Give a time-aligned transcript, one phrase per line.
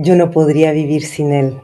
[0.00, 1.60] yo no podría vivir sin él.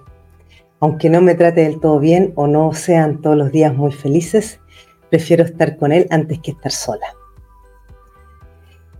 [0.81, 4.58] Aunque no me trate del todo bien o no sean todos los días muy felices,
[5.08, 7.07] prefiero estar con él antes que estar sola.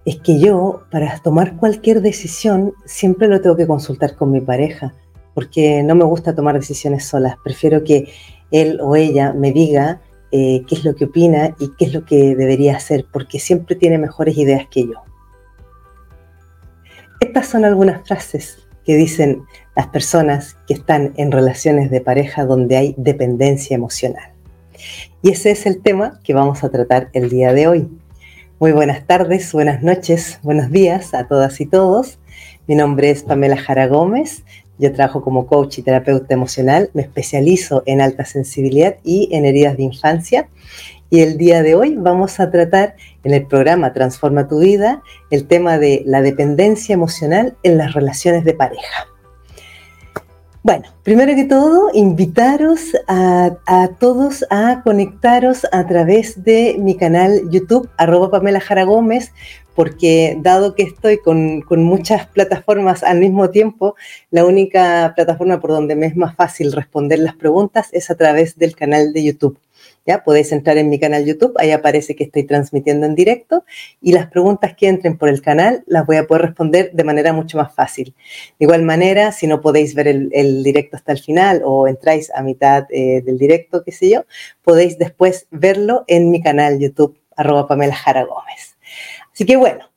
[0.05, 4.95] Es que yo, para tomar cualquier decisión, siempre lo tengo que consultar con mi pareja,
[5.35, 7.35] porque no me gusta tomar decisiones solas.
[7.43, 8.13] Prefiero que
[8.53, 12.05] él o ella me diga eh, qué es lo que opina y qué es lo
[12.05, 15.03] que debería hacer, porque siempre tiene mejores ideas que yo.
[17.19, 19.43] Estas son algunas frases que dicen
[19.77, 24.33] las personas que están en relaciones de pareja donde hay dependencia emocional.
[25.23, 27.89] Y ese es el tema que vamos a tratar el día de hoy.
[28.61, 32.19] Muy buenas tardes, buenas noches, buenos días a todas y todos.
[32.67, 34.45] Mi nombre es Pamela Jara Gómez.
[34.79, 36.91] Yo trabajo como coach y terapeuta emocional.
[36.95, 40.49] Me especializo en alta sensibilidad y en heridas de infancia.
[41.15, 45.01] Y el día de hoy vamos a tratar en el programa Transforma tu vida
[45.31, 49.07] el tema de la dependencia emocional en las relaciones de pareja.
[50.65, 57.89] Bueno, primero que todo, invitaros a, todos a conectaros a través de mi canal YouTube,
[57.97, 59.31] arroba Pamela Jara Gómez,
[59.77, 63.95] porque dado que estoy con, con, muchas plataformas al mismo tiempo,
[64.33, 68.59] la única plataforma por donde me es más fácil responder las preguntas es a través
[68.59, 69.59] del canal de YouTube.
[70.07, 70.25] ¿Ya?
[70.25, 73.65] Podéis entrar en mi canal YouTube, ahí aparece que estoy transmitiendo en directo
[74.01, 77.33] y las preguntas que entren por el canal las voy a poder responder de manera
[77.33, 78.15] mucho más fácil.
[78.59, 82.43] De igual manera, si no podéis ver el, directo hasta el final o entráis a
[82.43, 84.25] mitad eh, del directo, qué sé yo,
[84.63, 88.77] podéis después verlo en mi canal YouTube, arroba Pamela Jara Gómez.
[89.33, 89.91] Así que bueno,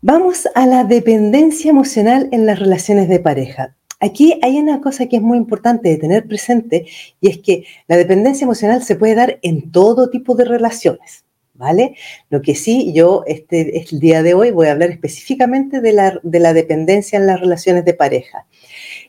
[0.00, 3.76] vamos a la dependencia emocional en las relaciones de pareja.
[3.98, 6.86] Aquí hay una cosa que es muy importante de tener presente
[7.20, 11.94] y es que la dependencia emocional se puede dar en todo tipo de relaciones, ¿vale?
[12.28, 16.20] Lo que sí, yo este, el día de hoy voy a hablar específicamente de la,
[16.22, 18.46] de la dependencia en las relaciones de pareja.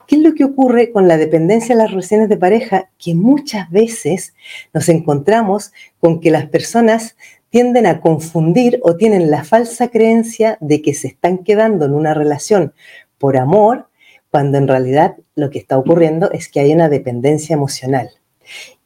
[0.07, 2.89] ¿Qué es lo que ocurre con la dependencia en las relaciones de pareja?
[2.97, 4.35] Que muchas veces
[4.73, 7.17] nos encontramos con que las personas
[7.49, 12.13] tienden a confundir o tienen la falsa creencia de que se están quedando en una
[12.13, 12.73] relación
[13.17, 13.86] por amor
[14.31, 18.09] cuando en realidad lo que está ocurriendo es que hay una dependencia emocional.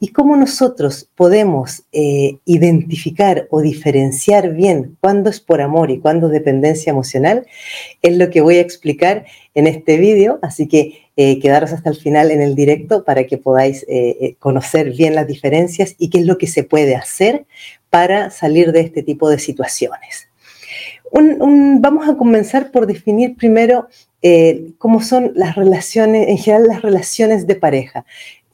[0.00, 6.26] ¿Y cómo nosotros podemos eh, identificar o diferenciar bien cuándo es por amor y cuándo
[6.26, 7.46] es dependencia emocional?
[8.02, 11.96] Es lo que voy a explicar en este vídeo, así que eh, quedaros hasta el
[11.96, 16.26] final en el directo para que podáis eh, conocer bien las diferencias y qué es
[16.26, 17.44] lo que se puede hacer
[17.90, 20.28] para salir de este tipo de situaciones.
[21.12, 23.88] vamos a comenzar por definir primero
[24.22, 28.04] eh, cómo son las relaciones, en general las relaciones de pareja.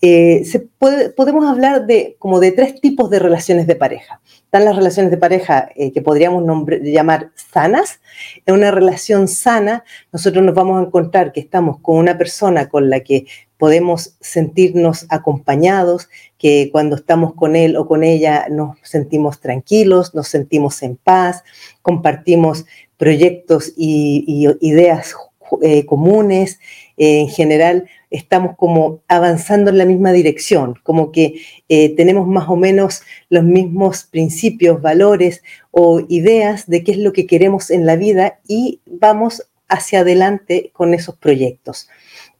[0.00, 4.20] Eh, se podemos hablar de como de tres tipos de relaciones de pareja.
[4.44, 6.44] Están las relaciones de pareja eh, que podríamos
[6.82, 8.00] llamar sanas.
[8.46, 12.90] En una relación sana, nosotros nos vamos a encontrar que estamos con una persona con
[12.90, 16.08] la que podemos sentirnos acompañados,
[16.38, 21.42] que cuando estamos con él o con ella nos sentimos tranquilos, nos sentimos en paz,
[21.82, 25.14] compartimos proyectos y, y ideas
[25.62, 26.60] eh, comunes,
[26.96, 32.48] eh, en general estamos como avanzando en la misma dirección, como que eh, tenemos más
[32.48, 37.86] o menos los mismos principios, valores o ideas de qué es lo que queremos en
[37.86, 41.88] la vida y vamos hacia adelante con esos proyectos.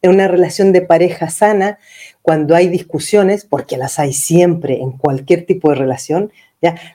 [0.01, 1.79] En una relación de pareja sana,
[2.23, 6.33] cuando hay discusiones, porque las hay siempre en cualquier tipo de relación,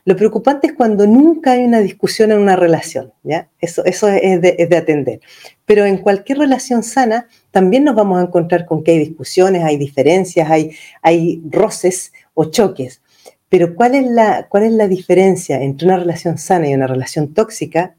[0.05, 3.13] lo preocupante es cuando nunca hay una discusión en una relación.
[3.59, 5.21] Eso, es, de, atender.
[5.65, 9.77] Pero en cualquier relación sana también nos vamos a encontrar con que hay discusiones, hay
[9.77, 10.49] diferencias,
[11.01, 13.01] hay, roces o choques.
[13.49, 17.33] Pero ¿cuál es, la, ¿cuál es la diferencia entre una relación sana y una relación
[17.33, 17.95] tóxica?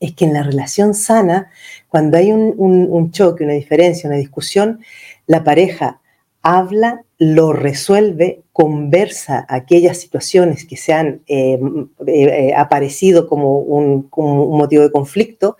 [0.00, 1.50] Es que en la relación sana,
[1.88, 4.80] cuando hay un choque, una diferencia, una discusión,
[5.26, 6.00] la pareja
[6.46, 11.58] habla, lo resuelve, conversa aquellas situaciones que se han eh,
[12.06, 15.56] eh, aparecido como un, motivo de conflicto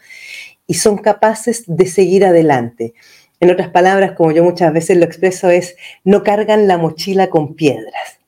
[0.65, 2.95] y son capaces de seguir adelante.
[3.41, 5.75] En otras palabras, como yo muchas veces lo expreso, es
[6.05, 8.21] no cargan la mochila con piedras.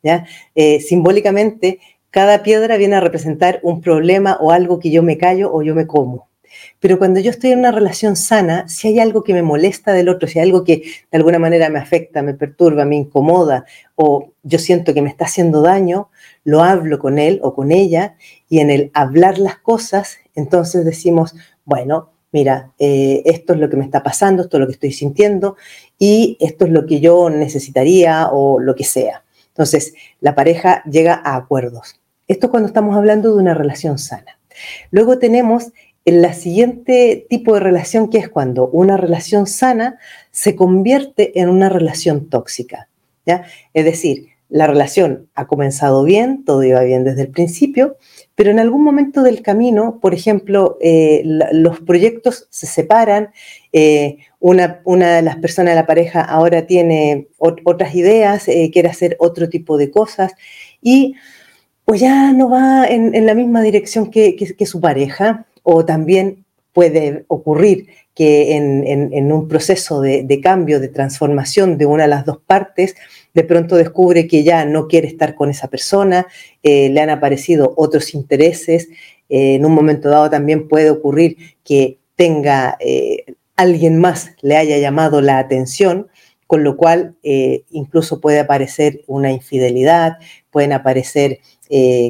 [0.57, 1.79] Eh, simbólicamente,
[2.11, 5.77] cada piedra viene a representar un problema o algo que yo me callo o yo
[5.77, 6.27] me como.
[6.81, 10.09] Pero cuando yo estoy en una relación sana, si hay algo que me molesta del
[10.09, 13.65] otro, si hay algo que de alguna manera me afecta, me perturba, me incomoda
[13.95, 16.11] o yo siento que me está haciendo daño,
[16.45, 18.17] lo hablo con él o con ella
[18.49, 21.35] y en el hablar las cosas, entonces decimos,
[21.65, 24.93] bueno, mira, eh, esto es lo que me está pasando, esto es lo que estoy
[24.93, 25.57] sintiendo
[25.99, 29.25] y esto es lo que yo necesitaría o lo que sea.
[29.49, 32.01] Entonces, la pareja llega a acuerdos.
[32.29, 34.39] Esto cuando estamos hablando de una relación sana.
[34.91, 35.73] Luego tenemos
[36.09, 39.99] en la siguiente tipo de relación que es cuando una relación sana
[40.31, 42.89] se convierte en una relación tóxica.
[43.27, 43.45] ¿ya?
[43.75, 47.99] Es decir, la relación ha comenzado bien, todo iba bien desde el principio,
[48.35, 51.21] pero en algún momento del camino, por ejemplo, eh,
[51.53, 53.29] los proyectos se separan,
[53.75, 59.17] eh, una, de las personas de la pareja ahora tiene otras ideas, eh, quiere hacer
[59.21, 60.33] otro tipo de cosas
[60.81, 61.17] y
[61.85, 67.89] pues ya no va en, la misma dirección que, su pareja o también puede ocurrir
[68.15, 72.97] que en, un proceso de, cambio, de transformación de una de las dos partes,
[73.35, 76.27] de pronto descubre que ya no quiere estar con esa persona,
[76.63, 78.89] eh, le han aparecido otros intereses,
[79.29, 84.79] eh, en un momento dado también puede ocurrir que tenga eh, alguien más le haya
[84.79, 86.09] llamado la atención,
[86.47, 87.15] con lo cual
[87.71, 90.17] incluso puede aparecer una infidelidad,
[90.51, 91.41] pueden aparecer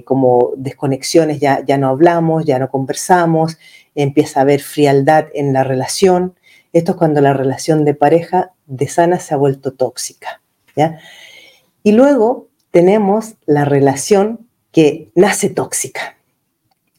[0.05, 3.59] como desconexiones, ya, ya no hablamos, ya no conversamos,
[3.95, 6.35] empieza a haber frialdad en la relación.
[6.73, 10.41] Esto es cuando la relación de pareja de sana se ha vuelto tóxica.
[11.83, 16.17] Y luego tenemos la relación que nace tóxica.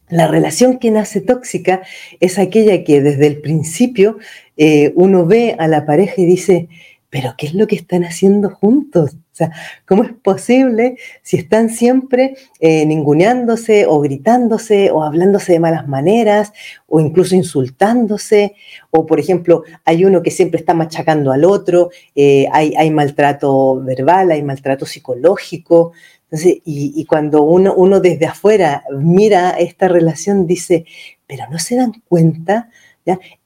[0.09, 1.83] La relación que nace tóxica
[2.19, 4.17] es aquella que desde el principio
[4.57, 6.67] eh, uno ve a la pareja y dice,
[7.09, 9.15] pero ¿qué es lo que están haciendo juntos?
[9.39, 9.51] Sea,
[9.85, 16.51] ¿cómo es posible si están siempre eh, ninguneándose o gritándose o hablándose de malas maneras
[16.87, 18.55] o incluso insultándose?
[18.91, 24.31] O, por ejemplo, hay uno que siempre está machacando al otro, eh, hay, maltrato verbal,
[24.31, 25.93] hay maltrato psicológico.
[26.31, 30.85] Y, y cuando uno, uno desde afuera mira esta relación, dice,
[31.25, 32.69] pero no se dan cuenta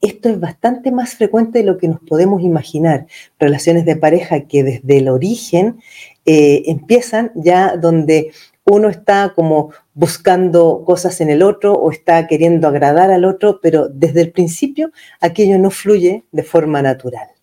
[0.00, 3.06] esto es bastante más frecuente de lo que nos podemos imaginar.
[3.38, 5.78] Relaciones de pareja que desde el origen
[6.26, 8.32] eh, empiezan ya donde
[8.64, 13.88] uno está como buscando cosas en el otro o está queriendo agradar al otro, pero
[13.88, 14.90] desde el principio
[15.20, 17.33] aquello no fluye de forma natural.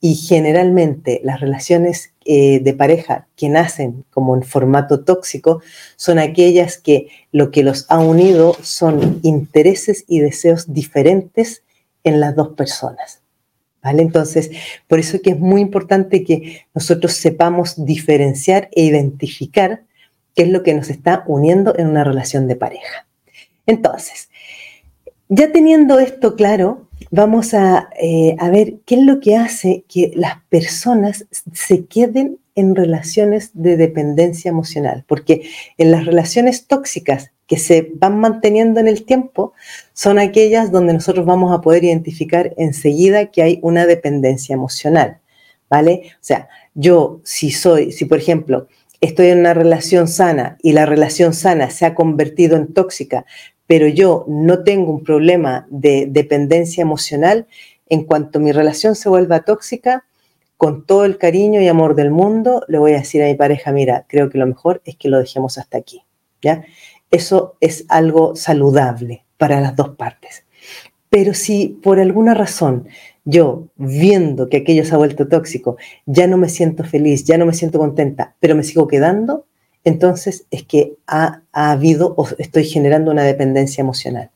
[0.00, 5.62] Y generalmente las relaciones eh, de pareja que nacen como en formato tóxico
[5.96, 11.62] son aquellas que lo que los ha unido son intereses y deseos diferentes
[12.04, 13.20] en las dos personas.
[13.82, 14.00] ¿Vale?
[14.00, 14.50] Entonces,
[14.88, 19.82] por eso que es muy importante que nosotros sepamos diferenciar e identificar
[20.34, 23.06] qué es lo que nos está uniendo en una relación de pareja.
[23.66, 24.30] Entonces,
[25.28, 30.42] ya teniendo esto claro, vamos eh, a, ver qué es lo que hace que las
[30.48, 37.92] personas se queden en relaciones de dependencia emocional, porque en las relaciones tóxicas que se
[37.94, 39.52] van manteniendo en el tiempo
[39.92, 45.18] son aquellas donde nosotros vamos a poder identificar enseguida que hay una dependencia emocional,
[45.70, 46.10] ¿vale?
[46.14, 48.66] O sea, yo si soy, si por ejemplo
[49.00, 53.24] estoy en una relación sana y la relación sana se ha convertido en tóxica,
[53.66, 57.46] pero yo no tengo un problema de dependencia emocional,
[57.88, 60.04] en cuanto mi relación se vuelva tóxica,
[60.56, 63.72] con todo el cariño y amor del mundo, le voy a decir a mi pareja,
[63.72, 66.02] mira, creo que lo mejor es que lo dejemos hasta aquí.
[66.40, 66.64] ¿ya?
[67.10, 70.44] Eso es algo saludable para las dos partes.
[71.10, 72.88] Pero si por alguna razón
[73.24, 75.76] yo, viendo que aquello se ha vuelto tóxico,
[76.06, 79.46] ya no me siento feliz, ya no me siento contenta, pero me sigo quedando,
[79.84, 84.30] entonces es que ha, habido o estoy generando una dependencia emocional.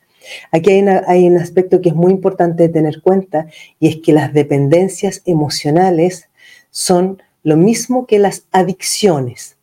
[0.52, 3.46] Aquí hay, un aspecto que es muy importante de tener cuenta
[3.80, 6.28] y es que las dependencias emocionales
[6.70, 9.56] son lo mismo que las adicciones.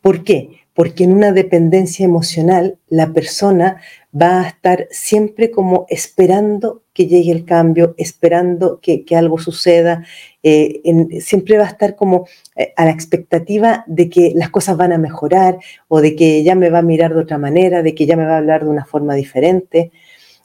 [0.00, 0.61] ¿Por qué?
[0.74, 3.80] Porque en una dependencia emocional la persona
[4.14, 10.04] va a estar siempre como esperando que llegue el cambio, esperando que, algo suceda,
[10.42, 10.82] eh,
[11.20, 12.26] siempre va a estar como
[12.56, 16.54] eh, a la expectativa de que las cosas van a mejorar o de que ya
[16.54, 18.70] me va a mirar de otra manera, de que ya me va a hablar de
[18.70, 19.90] una forma diferente.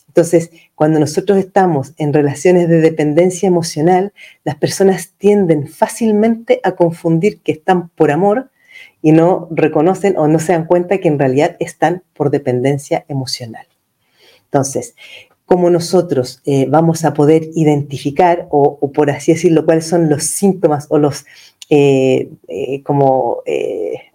[0.07, 7.41] Entonces, cuando nosotros estamos en relaciones de dependencia emocional, las personas tienden fácilmente a confundir
[7.41, 8.49] que están por amor
[9.01, 13.67] y no reconocen o no se dan cuenta que en realidad están por dependencia emocional.
[14.45, 14.95] Entonces,
[15.45, 20.87] ¿cómo nosotros eh, vamos a poder identificar o, por así decirlo, cuáles son los síntomas
[20.89, 21.25] o los,
[21.69, 23.43] eh, eh, como,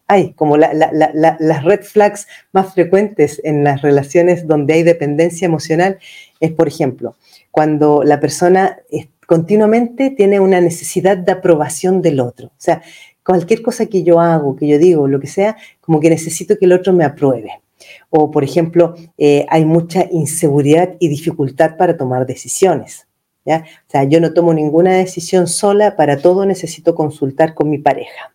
[0.06, 5.98] hay, como las red flags más frecuentes en las relaciones donde hay dependencia emocional?
[6.40, 7.16] Es, por ejemplo,
[7.50, 8.78] cuando la persona
[9.26, 12.48] continuamente tiene una necesidad de aprobación del otro.
[12.48, 12.82] O sea,
[13.24, 16.64] cualquier cosa que yo hago, que yo digo, lo que sea, como que necesito que
[16.64, 17.62] el otro me apruebe.
[18.10, 23.06] O, por ejemplo, eh, hay mucha inseguridad y dificultad para tomar decisiones.
[23.44, 23.64] ¿ya?
[23.88, 28.34] O sea, yo no tomo ninguna decisión sola, para todo necesito consultar con mi pareja.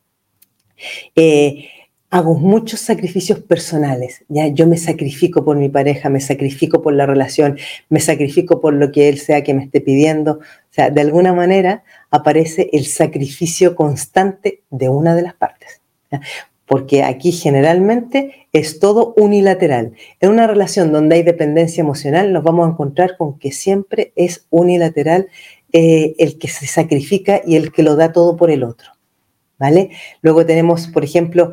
[1.15, 1.69] Eh,
[2.09, 4.47] hago muchos sacrificios personales, ¿ya?
[4.47, 7.57] Yo me sacrifico por mi pareja, me sacrifico por la relación,
[7.89, 10.33] me sacrifico por lo que él sea que me esté pidiendo.
[10.33, 15.81] O sea, de alguna manera aparece el sacrificio constante de una de las partes.
[16.65, 19.93] Porque aquí generalmente es todo unilateral.
[20.19, 24.45] En una relación donde hay dependencia emocional nos vamos a encontrar con que siempre es
[24.49, 25.27] unilateral
[25.73, 28.91] eh, el que se sacrifica y el que lo da todo por el otro.
[29.59, 29.89] ¿Vale?
[30.21, 31.51] Luego tenemos, por ejemplo,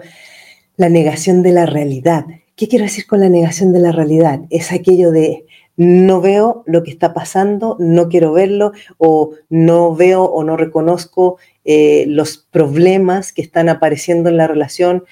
[0.76, 2.26] la negación de la realidad.
[2.56, 4.42] ¿Qué quiero decir con la negación de la realidad?
[4.50, 10.22] Es aquello de no veo lo que está pasando, no quiero verlo, o no veo
[10.22, 15.04] o no reconozco eh, los problemas que están apareciendo en la relación.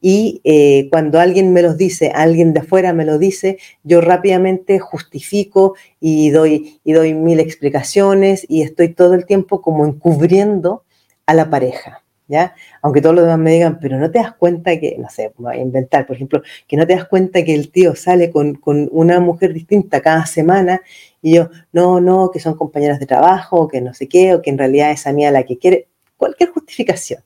[0.00, 4.78] Y eh, cuando alguien me los dice, alguien de afuera me lo dice, yo rápidamente
[4.78, 10.84] justifico y doy, y doy mil explicaciones y estoy todo el tiempo como encubriendo
[11.26, 12.04] a la pareja.
[12.28, 12.54] ¿Ya?
[12.82, 15.56] Aunque todos los demás me digan, pero no te das cuenta que, no sé, voy
[15.56, 18.58] a inventar, por ejemplo, que no te das cuenta que el tío sale con,
[18.92, 20.82] una mujer distinta cada semana
[21.22, 24.50] y yo, no, no, que son compañeras de trabajo, que no sé qué, o que
[24.50, 27.22] en realidad es a mí a la que quiere, cualquier justificación.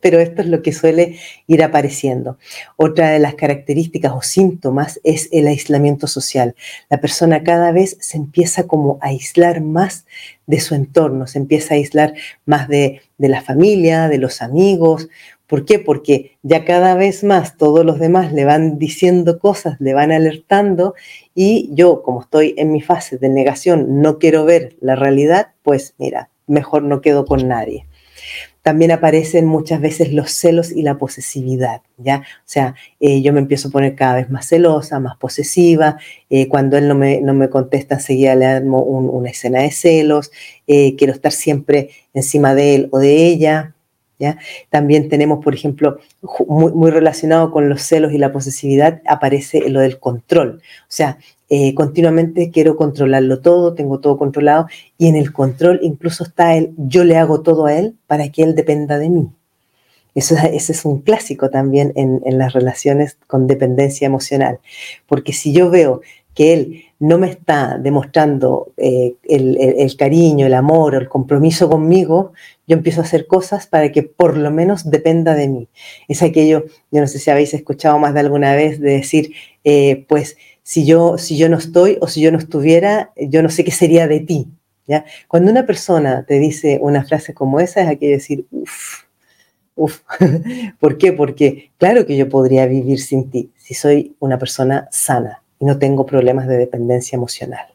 [0.00, 2.38] Pero esto es lo que suele ir apareciendo.
[2.76, 6.54] Otra de las características o síntomas es el aislamiento social.
[6.88, 10.06] La persona cada vez se empieza como a aislar más
[10.46, 12.14] de su entorno, se empieza a aislar
[12.46, 15.10] más de, de la familia, de los amigos.
[15.46, 15.78] ¿Por qué?
[15.78, 20.94] Porque ya cada vez más todos los demás le van diciendo cosas, le van alertando
[21.34, 25.94] y yo, como estoy en mi fase de negación, no quiero ver la realidad, pues
[25.98, 27.87] mira, mejor no quedo con nadie
[28.62, 32.18] también aparecen muchas veces los celos y la posesividad, ¿ya?
[32.20, 35.98] O sea, eh, yo me empiezo a poner cada vez más celosa, más posesiva,
[36.28, 40.30] eh, cuando él no me, no me contesta enseguida le damos una escena de celos,
[40.66, 43.74] eh, quiero estar siempre encima de él o de ella,
[44.70, 45.98] También tenemos, por ejemplo,
[46.46, 51.18] muy, muy relacionado con los celos y la posesividad, aparece lo del control, o sea,
[51.50, 54.66] eh, continuamente quiero controlarlo todo, tengo todo controlado
[54.98, 58.42] y en el control incluso está el yo le hago todo a él para que
[58.42, 59.30] él dependa de mí.
[60.14, 64.58] Eso, ese es un clásico también en, las relaciones con dependencia emocional,
[65.06, 66.02] porque si yo veo
[66.34, 72.32] que él no me está demostrando eh, el, cariño, el amor el compromiso conmigo,
[72.66, 75.68] yo empiezo a hacer cosas para que por lo menos dependa de mí.
[76.08, 79.32] Es aquello, yo no sé si habéis escuchado más de alguna vez de decir,
[79.64, 83.48] eh, pues si yo, si yo no estoy o si yo no estuviera, yo no
[83.48, 84.48] sé qué sería de ti.
[84.86, 85.04] ¿ya?
[85.28, 89.04] Cuando una persona te dice una frase como esa, es aquí decir, uff,
[89.76, 90.00] uff.
[90.80, 91.12] ¿Por qué?
[91.12, 95.78] Porque claro que yo podría vivir sin ti si soy una persona sana y no
[95.78, 97.66] tengo problemas de dependencia emocional.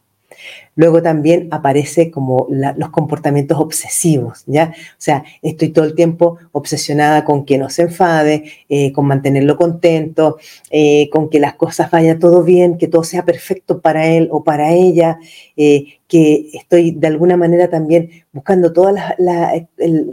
[0.76, 4.74] Luego también aparece como los comportamientos obsesivos, ¿ya?
[4.76, 9.58] O sea, estoy todo el tiempo obsesionada con que no se enfade, eh, con mantenerlo
[9.58, 10.38] contento,
[10.72, 14.44] eh, con que las cosas vayan todo bien, que todo sea perfecto para él o
[14.44, 15.20] para ella,
[15.56, 19.64] eh, que estoy de alguna manera también buscando todas las,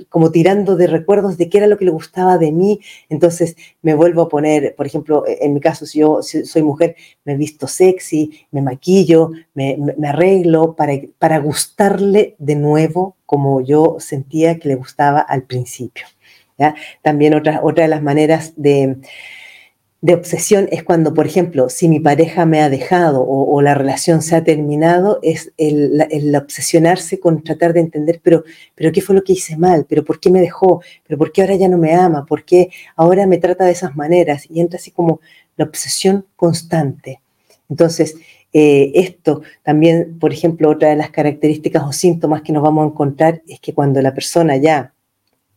[0.08, 3.94] como tirando de recuerdos de qué era lo que le gustaba de mí, entonces me
[3.94, 7.66] vuelvo a poner, por ejemplo, e, en mi caso, si yo soy mujer, me visto
[7.66, 10.49] sexy, me maquillo, me, arreglo
[11.18, 16.06] para, gustarle de nuevo como yo sentía que le gustaba al principio.
[17.02, 18.98] También otra, otra de las maneras de
[20.02, 24.22] de obsesión es cuando, por ejemplo, si mi pareja me ha dejado o, la relación
[24.22, 29.22] se ha terminado, es el, obsesionarse con tratar de entender, pero, pero qué fue lo
[29.22, 31.94] que hice mal, pero por qué me dejó, pero por qué ahora ya no me
[31.94, 34.46] ama, por qué ahora me trata de esas maneras.
[34.48, 35.20] Y entra así como
[35.56, 37.20] la obsesión constante.
[37.68, 38.16] Entonces,
[38.52, 42.88] eh, esto también, por ejemplo, otra de las características o síntomas que nos vamos a
[42.88, 44.92] encontrar es que cuando la persona ya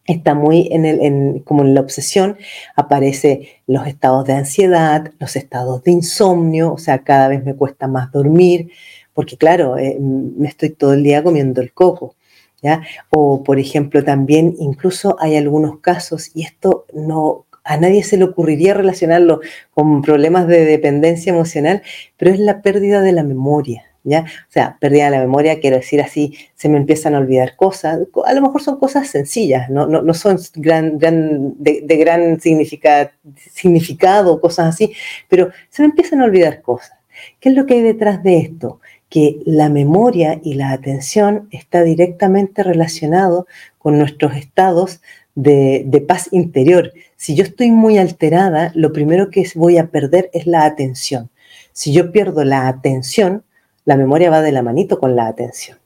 [0.06, 2.38] está muy en el, como en la obsesión,
[2.76, 7.88] aparece los estados de ansiedad, los estados de insomnio, o sea, cada vez me cuesta
[7.88, 8.70] más dormir,
[9.14, 12.16] porque claro, eh, me estoy todo el día comiendo el coco.
[12.62, 12.82] ¿ya?
[13.10, 18.26] O, por ejemplo, también incluso hay algunos casos, y esto no, a nadie se le
[18.26, 19.40] ocurriría relacionarlo
[19.72, 21.82] con problemas de dependencia emocional,
[22.18, 23.86] pero es la pérdida de la memoria.
[24.04, 24.22] ¿ya?
[24.22, 28.00] O sea, pérdida de la memoria, quiero decir así, se me empiezan a olvidar cosas,
[28.26, 34.94] a lo mejor son cosas sencillas, no, no, son gran, de, gran significado, cosas así,
[35.30, 36.98] pero se me empiezan a olvidar cosas.
[37.40, 38.80] ¿Qué es lo que hay detrás de esto?
[39.08, 45.02] Que la memoria y la atención está directamente relacionado con nuestros estados
[45.36, 46.94] de, paz interior.
[47.16, 51.30] Si yo estoy muy alterada, lo primero que voy a perder es la atención.
[51.72, 53.44] Si yo pierdo la atención,
[53.86, 55.78] la memoria va de la manito con la atención.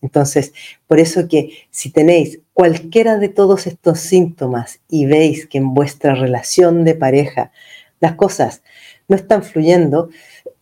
[0.00, 0.52] Entonces,
[0.86, 6.14] por eso que si tenéis cualquiera de todos estos síntomas y veis que en vuestra
[6.14, 7.52] relación de pareja
[8.00, 8.62] las cosas
[9.08, 10.10] no están fluyendo,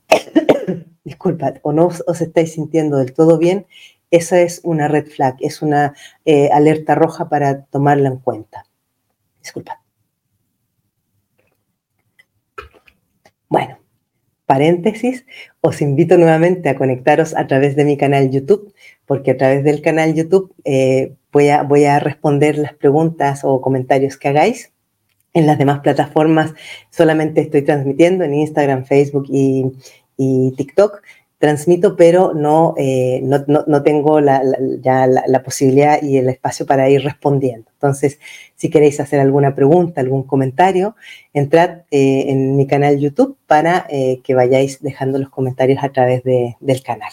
[1.05, 3.67] disculpad, o no os, estáis sintiendo del todo bien,
[4.13, 8.67] esa es una red flag, es una eh, alerta roja para tomarla en cuenta.
[9.41, 9.75] Disculpad.
[13.49, 13.79] Bueno,
[14.47, 15.25] paréntesis,
[15.63, 18.73] os invito nuevamente a conectaros a través de mi canal YouTube,
[19.07, 23.61] porque a través del canal YouTube eh, voy, a, voy a responder las preguntas o
[23.61, 24.73] comentarios que hagáis.
[25.35, 26.53] En las demás plataformas
[26.91, 29.73] solamente estoy transmitiendo en Instagram, Facebook y,
[30.19, 31.03] y TikTok
[31.43, 34.43] transmito, pero no, eh, no, tengo la,
[34.81, 37.69] ya la, posibilidad y el espacio para ir respondiendo.
[37.73, 38.21] Entonces,
[38.55, 40.95] si queréis hacer alguna pregunta, algún comentario,
[41.35, 46.23] entrad eh, en mi canal YouTube para eh, que vayáis dejando los comentarios a través
[46.23, 47.11] del canal.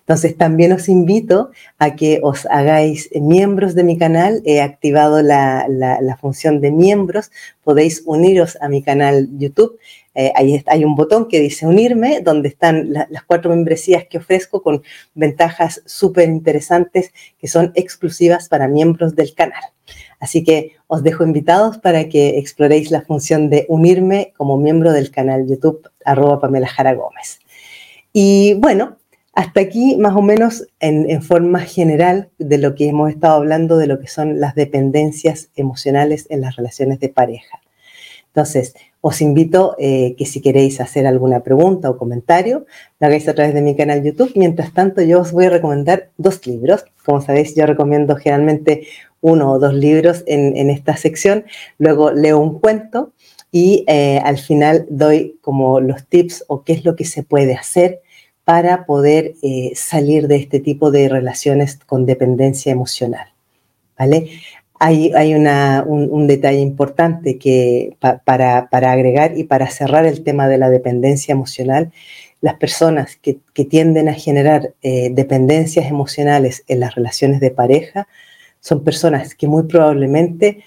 [0.00, 4.42] Entonces, también os invito a que os hagáis miembros de mi canal.
[4.44, 7.32] He activado la, la función de miembros.
[7.64, 9.78] Podéis uniros a mi canal YouTube
[10.14, 14.62] eh, ahí hay un botón que dice unirme, donde están las cuatro membresías que ofrezco
[14.62, 14.82] con
[15.14, 19.62] ventajas súper interesantes que son exclusivas para miembros del canal.
[20.20, 25.10] Así que os dejo invitados para que exploréis la función de unirme como miembro del
[25.10, 27.40] canal YouTube arroba Pamela Jara Gómez.
[28.12, 28.98] Y bueno,
[29.32, 33.78] hasta aquí más o menos en, en, forma general de lo que hemos estado hablando
[33.78, 37.62] de lo que son las dependencias emocionales en las relaciones de pareja.
[38.26, 42.66] Entonces, os invito eh, que si queréis hacer alguna pregunta o comentario,
[43.00, 44.30] lo hagáis a través de mi canal YouTube.
[44.36, 46.84] Mientras tanto, yo os voy a recomendar dos libros.
[47.04, 48.86] Como sabéis, yo recomiendo generalmente
[49.20, 51.44] uno o dos libros en, esta sección.
[51.78, 53.12] Luego leo un cuento
[53.50, 57.54] y eh, al final doy como los tips o qué es lo que se puede
[57.54, 58.02] hacer
[58.44, 63.26] para poder eh, salir de este tipo de relaciones con dependencia emocional.
[63.98, 64.30] ¿Vale?
[64.84, 65.34] Hay,
[65.86, 71.92] un, detalle importante que para, agregar y para cerrar el tema de la dependencia emocional,
[72.40, 78.08] las personas que, tienden a generar eh, dependencias emocionales en las relaciones de pareja
[78.58, 80.64] son personas que muy probablemente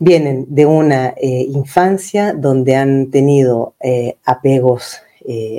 [0.00, 5.02] vienen de una eh, infancia donde han tenido eh, apegos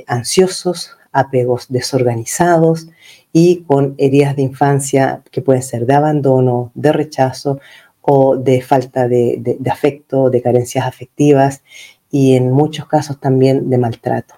[0.07, 2.87] ansiosos, apegos desorganizados
[3.33, 7.59] y con heridas de infancia que pueden ser de abandono, de rechazo
[8.01, 11.63] o de falta de, afecto, de carencias afectivas
[12.09, 14.35] y en muchos casos también de maltrato.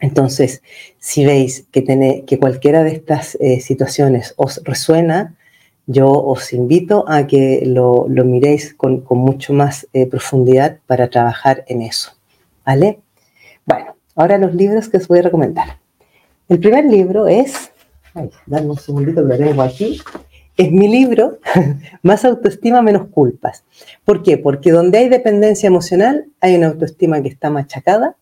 [0.00, 0.62] Entonces,
[0.98, 5.36] si veis que, que cualquiera de estas eh, situaciones os resuena,
[5.86, 11.82] yo os invito a que lo, miréis con, mucho más eh, profundidad para trabajar en
[11.82, 12.12] eso.
[12.64, 13.00] ¿Vale?
[13.64, 15.78] Bueno, ahora los libros que os voy a recomendar.
[16.48, 17.71] El primer libro es
[18.14, 20.00] Ay, dame un segundito que lo tengo aquí.
[20.56, 21.38] Es mi libro,
[22.02, 23.64] Más autoestima, menos culpas.
[24.04, 24.36] ¿Por qué?
[24.36, 28.16] Porque donde hay dependencia emocional, hay una autoestima que está machacada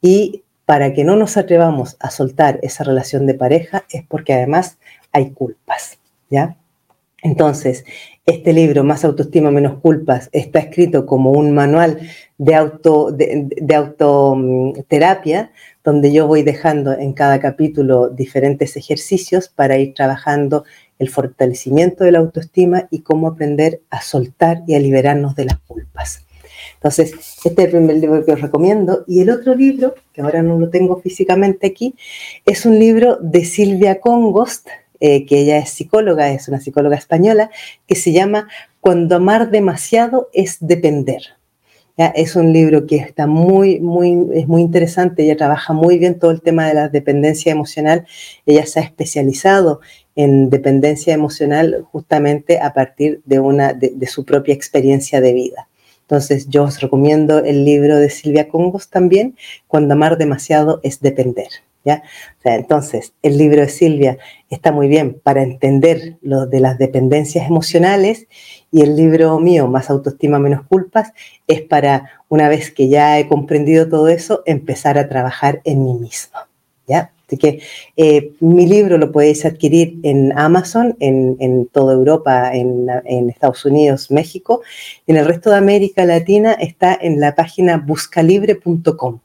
[0.00, 4.78] y para que no nos atrevamos a soltar esa relación de pareja es porque además
[5.12, 5.98] hay culpas,
[6.30, 6.56] ¿ya?
[7.22, 7.84] Entonces,
[8.26, 12.00] este libro, Más autoestima, menos culpas, está escrito como un manual
[12.38, 15.50] de, auto, de, de autoterapia
[15.84, 20.64] donde yo voy dejando en cada capítulo diferentes ejercicios para ir trabajando
[20.98, 25.58] el fortalecimiento de la autoestima y cómo aprender a soltar y a liberarnos de las
[25.60, 26.24] culpas.
[26.74, 27.12] Entonces,
[27.44, 29.04] este es el primer libro que os recomiendo.
[29.06, 31.94] Y el otro libro, que ahora no lo tengo físicamente aquí,
[32.46, 34.68] es un libro de Silvia Congost,
[35.06, 37.50] eh, que ella es psicóloga, es una psicóloga española,
[37.86, 38.48] que se llama
[38.80, 41.20] Cuando amar demasiado es depender.
[41.98, 45.22] Es un libro que está muy, muy, es muy interesante.
[45.22, 48.06] Ella trabaja muy bien todo el tema de la dependencia emocional.
[48.46, 49.82] Ella se ha especializado
[50.16, 55.68] en dependencia emocional justamente a partir de, una, de, su propia experiencia de vida.
[56.00, 59.36] Entonces yo os recomiendo el libro de Silvia Congos también,
[59.68, 61.48] Cuando amar demasiado es depender.
[61.84, 62.02] ¿Ya?
[62.44, 64.18] entonces, el libro de Silvia
[64.50, 68.26] está muy bien para entender lo de las dependencias emocionales
[68.70, 71.12] y el libro mío, Más autoestima, menos culpas,
[71.46, 75.94] es para, una vez que ya he comprendido todo eso, empezar a trabajar en mí
[75.94, 76.38] mismo.
[76.86, 77.12] ¿ya?
[77.26, 77.62] Así que
[77.96, 82.88] eh, mi libro lo podéis adquirir en Amazon, en, toda Europa, en,
[83.30, 84.62] Estados Unidos, México.
[85.06, 89.20] En el resto de América Latina está en la página buscalibre.com.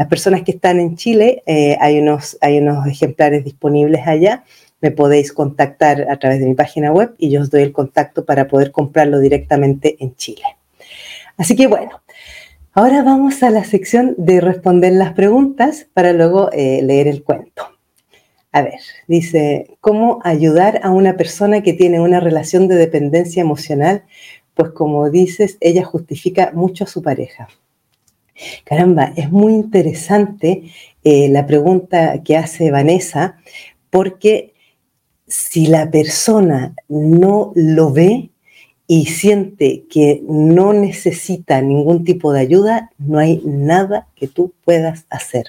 [0.00, 4.44] Las personas que están en Chile, eh, hay, unos, hay unos ejemplares disponibles allá
[4.80, 8.24] me podéis contactar a través de mi página web y yo os doy el contacto
[8.24, 10.40] para poder comprarlo directamente en Chile.
[11.36, 12.00] Así que bueno,
[12.72, 17.68] ahora vamos a la sección de responder las preguntas para luego eh, leer el cuento.
[18.52, 24.04] A ver, dice, ¿cómo ayudar a una persona que tiene una relación de dependencia emocional?
[24.54, 27.48] Pues como dices, ella justifica mucho a su pareja.
[28.64, 30.64] Caramba, es muy interesante
[31.04, 33.38] eh, la pregunta que hace Vanessa,
[33.90, 34.54] porque
[35.26, 38.30] si la persona no lo ve
[38.86, 45.06] y siente que no necesita ningún tipo de ayuda, no hay nada que tú puedas
[45.10, 45.46] hacer.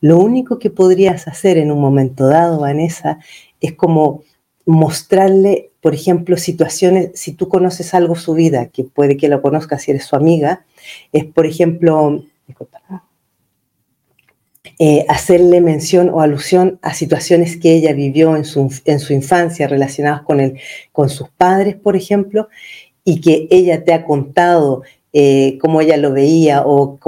[0.00, 3.18] Lo único que podrías hacer en un momento dado, Vanessa,
[3.60, 4.22] es como
[4.64, 9.82] mostrarle, por ejemplo, situaciones, si tú conoces algo su vida, que puede que lo conozcas
[9.82, 10.64] si eres su amiga,
[11.12, 12.22] es, por ejemplo,
[14.78, 19.68] eh, hacerle mención o alusión a situaciones que ella vivió en su, en su infancia
[19.68, 20.58] relacionadas con, el,
[20.92, 22.48] con sus padres, por ejemplo,
[23.02, 24.82] y que ella te ha contado
[25.14, 26.98] eh, cómo ella lo veía o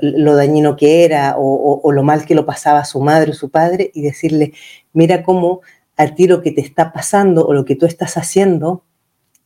[0.00, 3.50] lo, dañino que era o, o, lo mal que lo pasaba su madre o su
[3.50, 4.54] padre y decirle,
[4.94, 5.60] mira cómo
[5.98, 8.84] a ti lo que te está pasando o lo que tú estás haciendo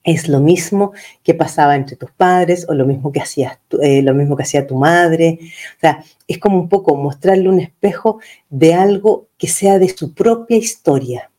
[0.06, 0.92] es lo mismo
[1.24, 4.66] que pasaba entre tus padres o lo mismo que hacías, eh, lo mismo que hacía
[4.66, 5.40] tu madre.
[5.76, 10.14] O sea, es como un poco mostrarle un espejo de algo que sea de su
[10.14, 11.30] propia historia,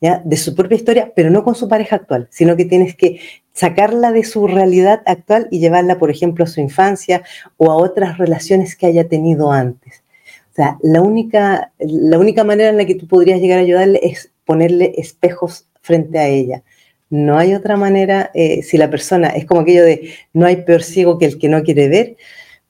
[0.00, 0.20] ¿ya?
[0.24, 3.20] De su propia historia, pero no con su pareja actual, sino que tienes que
[3.52, 7.22] sacarla de su realidad actual y llevarla, por ejemplo, a su infancia
[7.56, 10.02] o a otras relaciones que haya tenido antes.
[10.50, 14.00] O sea, la única, la única manera en la que tú podrías llegar a ayudarle
[14.02, 16.64] es ponerle espejos frente a ella
[17.10, 20.82] no hay otra manera, eh, si la persona es como aquello de no hay peor
[20.82, 22.16] ciego que el que no quiere ver,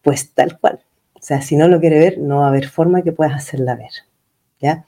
[0.03, 0.81] pues tal cual.
[1.15, 3.75] O sea, si no lo quiere ver, no va a haber forma que puedas hacerla
[3.75, 3.91] ver.
[4.61, 4.85] ¿Ya?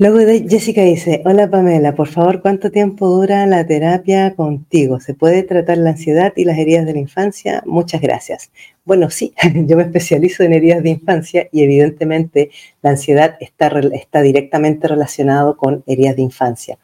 [0.00, 5.00] Luego de Jessica dice, hola Pamela, por favor, ¿cuánto tiempo dura la terapia contigo?
[5.00, 7.64] ¿Se puede tratar la ansiedad y las heridas de la infancia?
[7.66, 8.52] Muchas gracias.
[8.84, 9.34] Bueno, sí,
[9.66, 15.56] yo me especializo en heridas de infancia y evidentemente la ansiedad está, está directamente relacionado
[15.56, 16.78] con heridas de infancia.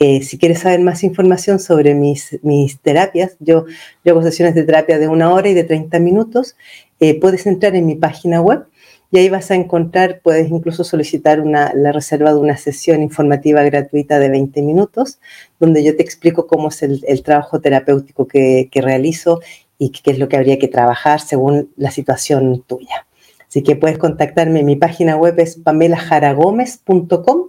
[0.00, 3.64] Eh, si quieres saber más información sobre mis, mis terapias, yo,
[4.04, 6.56] yo hago sesiones de terapia de una hora y de 30 minutos.
[7.00, 8.66] Eh, puedes entrar en mi página web
[9.10, 13.62] y ahí vas a encontrar, puedes incluso solicitar una, la reserva de una sesión informativa
[13.62, 15.18] gratuita de 20 minutos,
[15.58, 19.40] donde yo te explico cómo es el, trabajo terapéutico que, que, realizo
[19.78, 23.06] y qué es lo que habría que trabajar según la situación tuya.
[23.48, 27.48] Así que puedes contactarme, mi página web es pamelajaragomez.com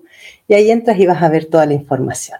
[0.49, 2.39] y ahí entras y vas a ver toda la información.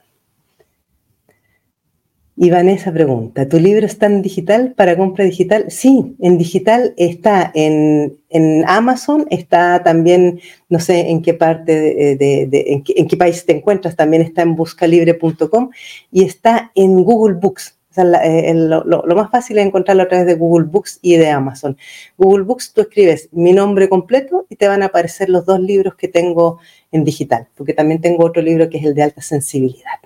[2.42, 5.66] Y Vanessa pregunta, ¿tu libro está en digital para compra digital?
[5.68, 8.18] Sí, en digital está en,
[8.66, 14.22] Amazon, está también, no sé en qué parte, de, en, qué, país te encuentras, también
[14.22, 15.70] está en buscalibre.com
[16.14, 17.79] y está en Google Books.
[17.98, 21.78] Eh, lo, más fácil es encontrarlo a través de Google Books y de Amazon.
[22.18, 25.96] Google Books, tú escribes mi nombre completo y te van a aparecer los dos libros
[25.96, 26.60] que tengo
[26.92, 30.00] en digital, porque también tengo otro libro que es el de alta sensibilidad.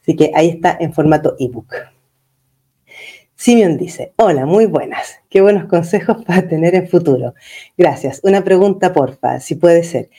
[0.00, 1.74] Así que ahí está en formato ebook.
[3.34, 5.20] Simeon dice, hola, muy buenas.
[5.28, 7.34] Qué buenos consejos para tener en futuro.
[7.76, 8.20] Gracias.
[8.22, 10.10] Una pregunta, porfa, si puede ser.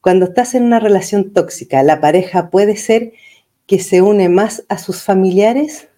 [0.00, 3.12] Cuando estás en una relación tóxica, ¿la pareja puede ser
[3.66, 5.88] que se une más a sus familiares?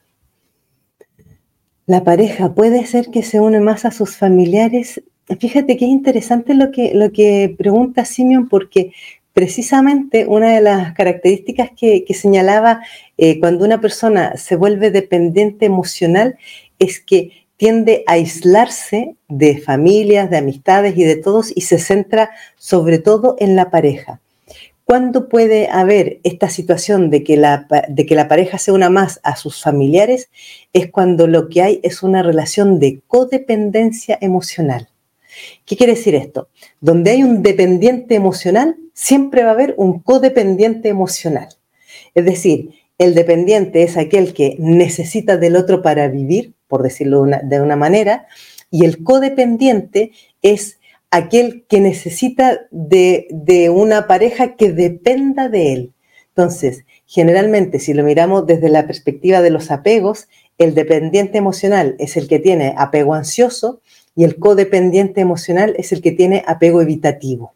[1.89, 5.03] La pareja puede ser que se une más a sus familiares.
[5.41, 8.93] Fíjate que es interesante lo que, lo que pregunta Simeon porque
[9.33, 12.83] precisamente una de las características que, señalaba
[13.17, 16.37] eh, cuando una persona se vuelve dependiente emocional
[16.79, 22.29] es que tiende a aislarse de familias, de amistades y de todos y se centra
[22.57, 24.21] sobre todo en la pareja.
[24.91, 29.21] ¿Cuándo puede haber esta situación de que, la, de que la pareja se una más
[29.23, 30.31] a sus familiares?
[30.73, 34.89] Es cuando lo que hay es una relación de codependencia emocional.
[35.67, 36.49] ¿Qué quiere decir esto?
[36.81, 41.49] Donde hay un dependiente emocional, siempre va a haber un codependiente emocional.
[42.15, 47.61] Es decir, el dependiente es aquel que necesita del otro para vivir, por decirlo de
[47.61, 48.27] una, manera,
[48.71, 50.78] y el codependiente es
[51.11, 55.93] aquel que necesita de, de, una pareja que dependa de él.
[56.29, 62.17] Entonces, generalmente, si lo miramos desde la perspectiva de los apegos, el dependiente emocional es
[62.17, 63.81] el que tiene apego ansioso
[64.15, 67.55] y el codependiente emocional es el que tiene apego evitativo.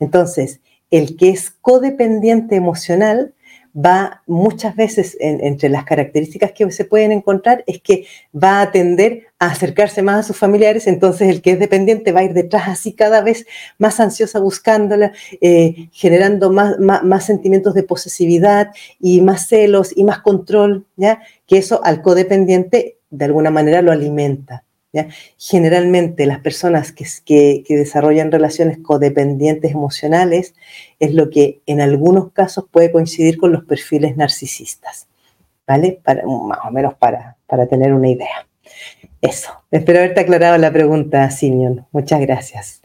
[0.00, 3.34] Entonces, el que es codependiente emocional
[3.74, 9.28] va muchas veces, entre las características que se pueden encontrar, es que va a tender
[9.38, 12.68] a acercarse más a sus familiares, entonces el que es dependiente va a ir detrás
[12.68, 13.46] así cada vez
[13.78, 20.20] más ansiosa buscándola, eh, generando más, más, sentimientos de posesividad y más celos y más
[20.20, 21.20] control, ¿ya?
[21.46, 24.64] Que eso al codependiente de alguna manera lo alimenta.
[25.38, 30.54] Generalmente las personas que, desarrollan relaciones codependientes emocionales
[30.98, 35.06] es lo que en algunos casos puede coincidir con los perfiles narcisistas,
[35.66, 36.00] ¿vale?
[36.04, 38.46] Más o menos para, para tener una idea.
[39.20, 41.86] Eso, espero haberte aclarado la pregunta, Simeon.
[41.92, 42.82] Muchas gracias.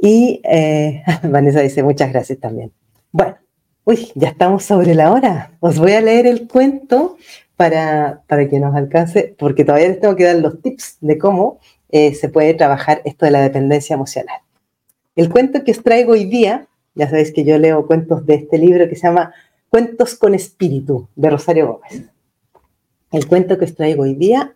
[0.00, 2.72] Y eh, Vanessa dice muchas gracias también.
[3.86, 5.52] Uy, ya estamos sobre la hora.
[5.60, 7.18] Os voy a leer el cuento
[7.54, 11.58] para, que nos alcance, porque todavía les tengo que dar los tips de cómo
[11.90, 14.40] eh, se puede trabajar esto de la dependencia emocional.
[15.16, 18.56] El cuento que os traigo hoy día, ya sabéis que yo leo cuentos de este
[18.56, 19.34] libro que se llama
[19.68, 22.08] Cuentos con Espíritu, de Rosario Gómez.
[23.12, 24.54] El cuento que os traigo hoy día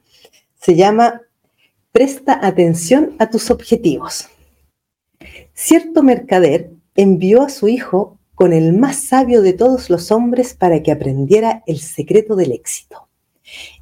[0.58, 1.20] se llama
[1.92, 4.30] Presta atención a tus objetivos.
[5.52, 10.81] Cierto mercader envió a su hijo con el más sabio de todos los hombres para
[10.85, 13.09] que aprendiera el secreto del éxito.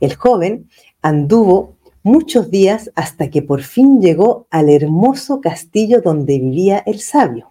[0.01, 0.71] El joven
[1.03, 7.51] anduvo muchos días hasta que por fin llegó al hermoso castillo donde vivía el sabio.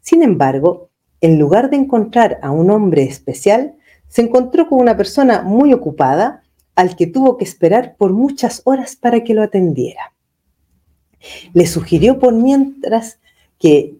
[0.00, 3.76] Sin embargo, en lugar de encontrar a un hombre especial,
[4.08, 6.42] se encontró con una persona muy ocupada
[6.74, 10.12] al que tuvo que esperar por muchas horas para que lo atendiera.
[11.52, 13.20] Le sugirió por mientras
[13.64, 13.96] que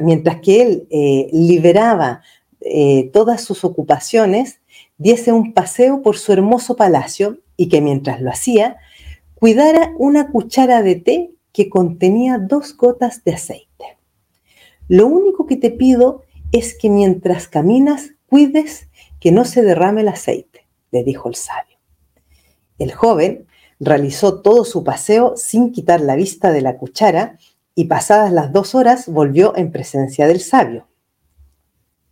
[0.00, 2.22] mientras que él eh, liberaba
[2.60, 4.58] eh, todas sus ocupaciones,
[4.98, 8.78] diese un paseo por su hermoso palacio y que mientras lo hacía,
[9.36, 13.96] cuidara una cuchara de té que contenía dos gotas de aceite.
[14.88, 18.88] Lo único que te pido es que mientras caminas cuides
[19.20, 21.78] que no se derrame el aceite, le dijo el sabio.
[22.76, 23.46] El joven
[23.78, 27.38] realizó todo su paseo sin quitar la vista de la cuchara
[27.80, 30.86] y pasadas las dos horas volvió en presencia del sabio.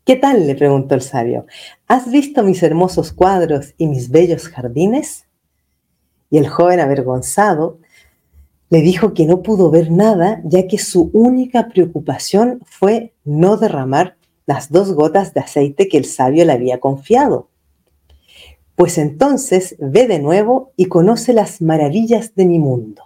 [0.07, 0.47] ¿Qué tal?
[0.47, 1.45] le preguntó el sabio.
[1.87, 5.27] ¿Has visto mis hermosos cuadros y mis bellos jardines?
[6.31, 7.81] Y el joven avergonzado
[8.71, 14.17] le dijo que no pudo ver nada, ya que su única preocupación fue no derramar
[14.47, 17.51] las dos gotas de aceite que el sabio le había confiado.
[18.75, 23.03] Pues entonces ve de nuevo y conoce las maravillas de mi mundo.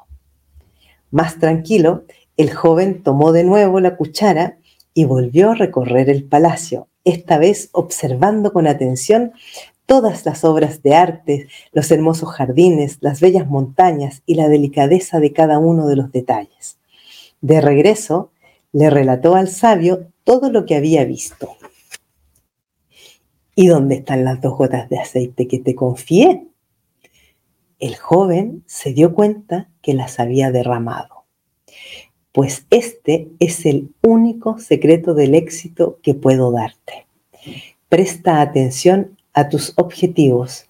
[1.11, 2.05] Más tranquilo,
[2.37, 4.59] el joven tomó de nuevo la cuchara
[4.95, 9.33] y volvió a recorrer el palacio, esta vez observando con atención
[9.87, 15.33] todas las obras de arte, los hermosos jardines, las bellas montañas y la delicadeza de
[15.33, 16.79] cada uno de los detalles.
[17.41, 18.31] De regreso,
[18.73, 21.57] le relató al sabio todo lo que había visto.
[23.55, 26.47] ¿Y dónde están las dos gotas de aceite que te confié?
[27.79, 31.22] El joven se dio cuenta que las había derramado
[32.33, 37.07] pues este es el único secreto del éxito que puedo darte.
[37.89, 40.67] Presta atención a tus objetivos.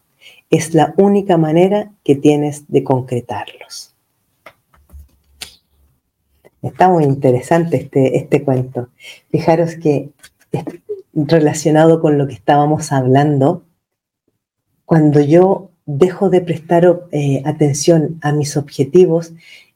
[0.50, 3.94] Es la única manera que tienes de concretarlos.
[6.62, 8.88] Está muy interesante este, este cuento.
[9.30, 10.10] Fijaros que
[11.14, 13.64] relacionado con lo que estábamos hablando,
[14.84, 19.32] cuando yo dejo de prestar eh, atención a mis objetivos,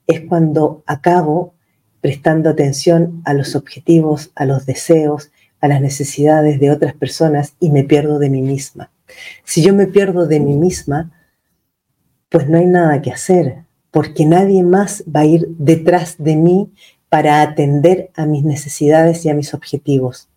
[0.06, 1.54] es cuando acabo
[2.00, 5.30] prestando atención a los objetivos, a los deseos,
[5.60, 8.90] a las necesidades de otras personas y me pierdo de mí misma.
[9.44, 11.12] Si yo me pierdo de mí misma,
[12.28, 16.72] pues no hay nada que hacer, porque nadie más va a ir detrás de mí
[17.08, 20.28] para atender a mis necesidades y a mis objetivos.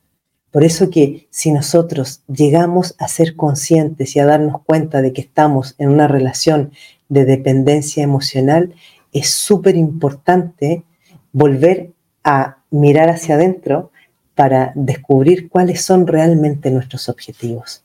[0.51, 5.21] Por eso que si nosotros llegamos a ser conscientes y a darnos cuenta de que
[5.21, 6.71] estamos en una relación
[7.07, 8.73] de dependencia emocional,
[9.11, 10.83] es súper importante
[11.31, 11.91] volver
[12.23, 13.91] a mirar hacia adentro
[14.35, 17.83] para descubrir cuáles son realmente nuestros objetivos.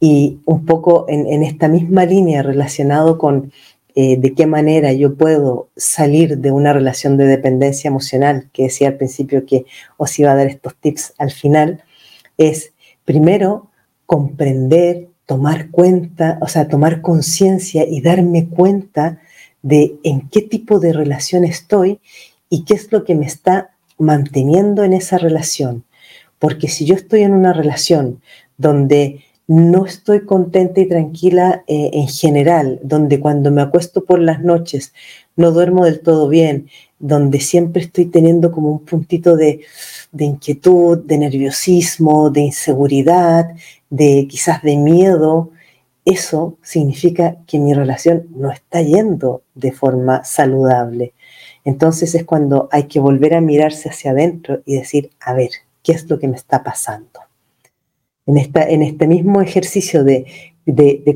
[0.00, 3.52] Y un poco en, esta misma línea relacionado con
[3.96, 8.88] eh, de qué manera yo puedo salir de una relación de dependencia emocional, que decía
[8.88, 11.82] al principio que os iba a dar estos tips al final,
[12.36, 12.72] es
[13.04, 13.70] primero
[14.06, 19.20] comprender, tomar cuenta, o sea, tomar conciencia y darme cuenta
[19.62, 22.00] de en qué tipo de relación estoy
[22.54, 25.82] y qué es lo que me está manteniendo en esa relación.
[26.38, 28.20] Porque si yo estoy en una relación
[28.58, 34.40] donde no estoy contenta y tranquila eh, en general, donde cuando me acuesto por las
[34.40, 34.92] noches
[35.34, 36.68] no duermo del todo bien,
[37.00, 39.62] donde siempre estoy teniendo como un puntito de,
[40.12, 43.48] de inquietud, de nerviosismo, de inseguridad,
[43.90, 45.50] de quizás de miedo,
[46.04, 51.14] eso significa que mi relación no está yendo de forma saludable.
[51.64, 55.50] Entonces es cuando hay que volver a mirarse hacia adentro y decir, a ver,
[55.82, 57.20] ¿qué es lo que me está pasando?
[58.26, 58.36] En,
[58.82, 60.26] este mismo ejercicio de,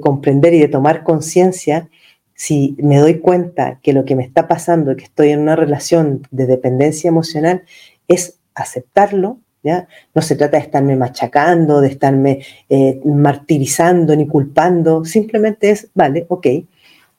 [0.01, 1.89] comprender y de tomar conciencia,
[2.35, 6.27] si me doy cuenta que lo que me está pasando, que estoy en una relación
[6.31, 7.65] de dependencia emocional,
[8.09, 9.89] es aceptarlo, ¿ya?
[10.15, 16.27] No se trata de estarme machacando, de estarme eh, martirizando ni culpando, simplemente es, vale,
[16.29, 16.47] ok,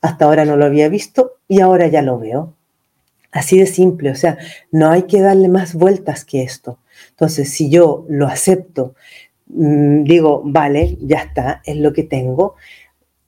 [0.02, 2.54] hasta ahora no lo había visto y ahora ya lo veo.
[3.32, 4.38] Así de simple, o sea,
[4.72, 6.80] no hay que darle más vueltas que esto.
[7.12, 8.96] Entonces, si yo lo acepto,
[9.48, 12.56] mm, digo, vale, ya está, es lo que tengo,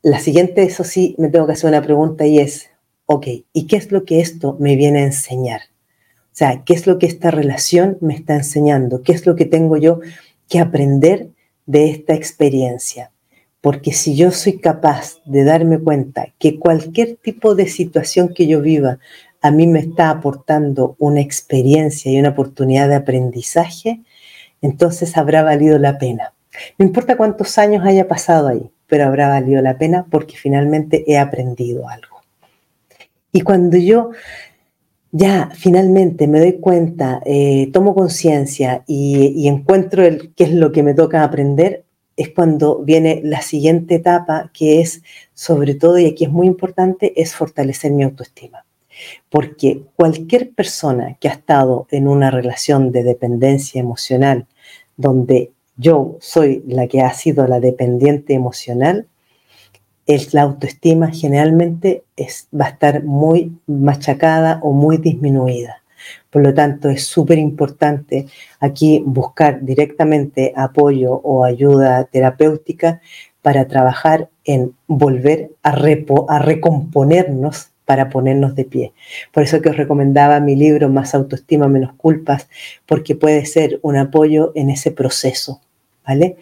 [0.04, 2.72] la siguiente, eso sí, me tengo que hacer una pregunta y es,
[3.06, 5.62] ok, ¿y qué es lo que esto me viene a enseñar?
[6.26, 9.04] O sea, ¿qué es lo que esta relación me está enseñando?
[9.04, 10.00] ¿Qué es lo que tengo yo
[10.50, 11.30] que aprender
[11.68, 13.12] de esta experiencia?
[13.60, 18.62] Porque si yo soy capaz de darme cuenta que cualquier tipo de situación que yo
[18.62, 18.98] viva
[19.42, 24.02] a mí me está aportando una experiencia y una oportunidad de aprendizaje,
[24.62, 26.34] entonces habrá valido la pena.
[26.78, 31.18] No importa cuántos años haya pasado ahí, pero habrá valido la pena porque finalmente he
[31.18, 32.22] aprendido algo.
[33.32, 34.12] Y cuando yo
[35.12, 40.84] ya finalmente me doy cuenta, eh, tomo conciencia y, encuentro el, qué es lo que
[40.84, 45.02] me toca aprender, es cuando viene la siguiente etapa, que es,
[45.34, 48.66] sobre todo, y aquí es muy importante, es fortalecer mi autoestima.
[49.30, 54.48] Porque cualquier persona que ha estado en una relación de dependencia emocional,
[54.98, 59.08] donde yo soy la que ha sido la dependiente emocional,
[60.34, 65.78] la autoestima generalmente es, va a estar muy machacada o muy disminuida.
[66.30, 68.28] Por lo tanto, es súper importante
[68.60, 73.02] aquí buscar directamente apoyo o ayuda terapéutica
[73.42, 75.72] para trabajar en volver a
[76.40, 78.94] recomponernos para ponernos de pie.
[79.34, 82.48] Por eso que os recomendaba mi libro Más autoestima, menos culpas,
[82.86, 85.60] porque puede ser un apoyo en ese proceso
[86.08, 86.38] ¿vale?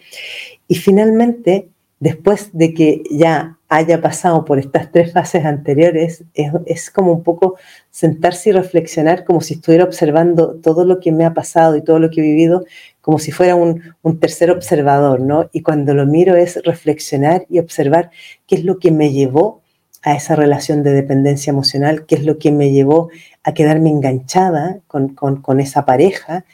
[0.68, 1.66] Y finalmente,
[1.98, 6.22] después de que ya haya pasado por estas tres fases anteriores,
[6.66, 7.56] es, como un poco
[7.90, 11.98] sentarse y reflexionar como si estuviera observando todo lo que me ha pasado y todo
[11.98, 12.64] lo que he vivido,
[13.00, 15.50] como si fuera un, un tercer observador, ¿no?
[15.52, 18.12] Y cuando lo miro es reflexionar y observar
[18.46, 19.62] qué es lo que me llevó
[20.02, 23.10] a esa relación de dependencia emocional, qué es lo que me llevó
[23.42, 26.44] a quedarme enganchada con, con, esa pareja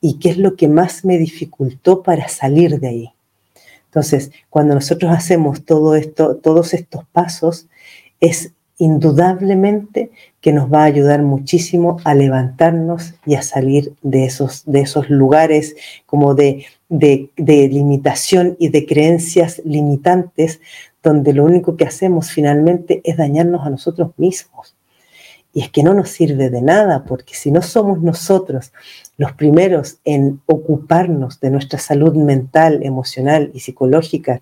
[0.00, 3.10] y qué es lo que más me dificultó para salir de ahí.
[3.86, 7.68] Entonces, cuando nosotros hacemos todo esto, todos estos pasos,
[8.20, 14.64] es indudablemente que nos va a ayudar muchísimo a levantarnos y a salir de esos,
[14.66, 20.60] de esos lugares como de, de limitación y de creencias limitantes,
[21.04, 24.74] donde lo único que hacemos finalmente es dañarnos a nosotros mismos.
[25.52, 28.72] Y es que no nos sirve de nada, porque si no somos nosotros
[29.16, 34.40] los primeros en ocuparnos de nuestra salud mental, emocional y psicológica,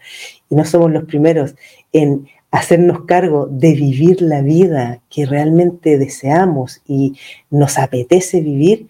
[0.49, 1.55] y no somos los primeros
[1.93, 7.19] en hacernos cargo de vivir la vida que realmente deseamos y
[7.51, 8.89] nos apetece vivir,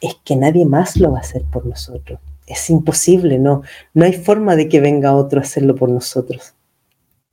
[0.00, 2.20] es que nadie más lo va a hacer por nosotros.
[2.46, 3.62] Es imposible, no,
[3.94, 6.54] no hay forma de que venga otro a hacerlo por nosotros.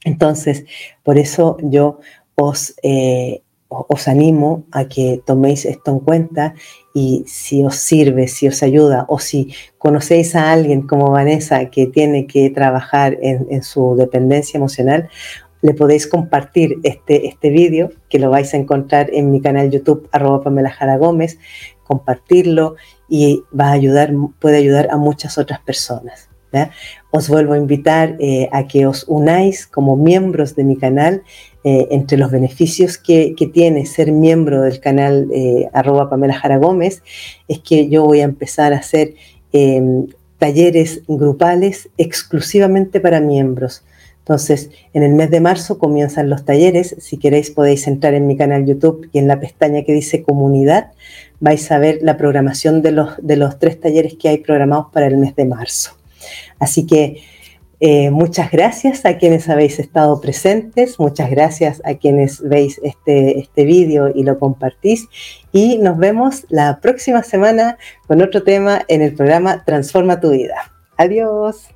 [0.04, 0.66] Entonces,
[1.04, 2.00] por eso yo
[2.36, 6.54] os eh, os animo a que toméis esto en cuenta
[6.94, 11.88] y si os sirve, si os ayuda o si conocéis a alguien como Vanessa que
[11.88, 15.10] tiene que trabajar en, su dependencia emocional,
[15.62, 20.10] le podéis compartir este, este vídeo que lo vais a encontrar en mi canal YouTube
[20.12, 21.40] arroba Pamela Jara Gómez,
[21.84, 22.76] compartirlo
[23.08, 26.31] y va a ayudar, puede ayudar a muchas otras personas.
[27.12, 31.24] Os vuelvo a invitar eh, a que os unáis como miembros de mi canal
[31.64, 37.04] eh, entre los beneficios que, tiene ser miembro del canal eh, arroba Pamela Jara Gómez,
[37.48, 39.16] es que yo voy a empezar a hacer
[39.52, 43.84] em, talleres grupales exclusivamente para miembros.
[44.20, 46.96] Entonces, en el mes de marzo comienzan los talleres.
[47.00, 50.92] Si queréis podéis entrar en mi canal YouTube y en la pestaña que dice comunidad
[51.40, 55.08] vais a ver la programación de los, de los tres talleres que hay programados para
[55.08, 56.01] el mes de marzo.
[56.60, 57.24] Así que
[57.84, 63.66] eh, muchas gracias a quienes habéis estado presentes, muchas gracias a quienes veis este, este
[63.66, 65.08] vídeo y lo compartís
[65.52, 70.72] y nos vemos la próxima semana con otro tema en el programa Transforma tu vida.
[70.96, 71.72] Adiós.